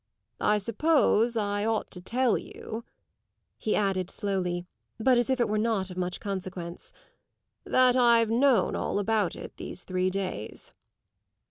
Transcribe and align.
I 0.39 0.57
suppose 0.57 1.37
I 1.37 1.63
ought 1.63 1.91
to 1.91 2.01
tell 2.01 2.35
you," 2.35 2.83
he 3.59 3.75
added 3.75 4.09
slowly, 4.09 4.65
but 4.99 5.15
as 5.19 5.29
if 5.29 5.39
it 5.39 5.47
were 5.47 5.59
not 5.59 5.91
of 5.91 5.95
much 5.97 6.19
consequence, 6.19 6.91
"that 7.65 7.95
I've 7.95 8.31
known 8.31 8.75
all 8.75 8.97
about 8.97 9.35
it 9.35 9.55
these 9.57 9.83
three 9.83 10.09
days." 10.09 10.73